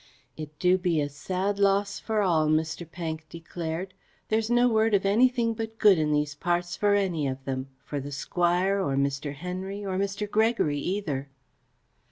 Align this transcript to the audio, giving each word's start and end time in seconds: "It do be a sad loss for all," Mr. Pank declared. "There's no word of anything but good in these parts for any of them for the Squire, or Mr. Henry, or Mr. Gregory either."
"It 0.35 0.57
do 0.57 0.79
be 0.79 0.99
a 0.99 1.07
sad 1.07 1.59
loss 1.59 1.99
for 1.99 2.23
all," 2.23 2.47
Mr. 2.49 2.91
Pank 2.91 3.29
declared. 3.29 3.93
"There's 4.29 4.49
no 4.49 4.67
word 4.67 4.95
of 4.95 5.05
anything 5.05 5.53
but 5.53 5.77
good 5.77 5.99
in 5.99 6.11
these 6.11 6.33
parts 6.33 6.75
for 6.75 6.95
any 6.95 7.27
of 7.27 7.45
them 7.45 7.69
for 7.83 7.99
the 7.99 8.11
Squire, 8.11 8.79
or 8.79 8.95
Mr. 8.95 9.35
Henry, 9.35 9.85
or 9.85 9.99
Mr. 9.99 10.27
Gregory 10.27 10.79
either." 10.79 11.29